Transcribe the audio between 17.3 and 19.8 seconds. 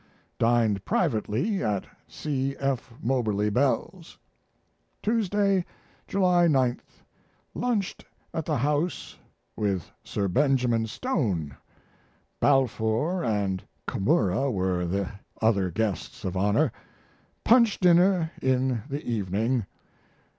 Punch dinner in the evening.